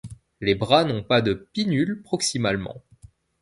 [0.39, 2.81] Les bras n'ont pas de pinnules proximalement.